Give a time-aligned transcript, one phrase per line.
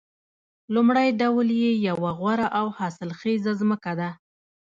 [0.73, 4.09] لومړی ډول یې یوه غوره او حاصلخیزه ځمکه ده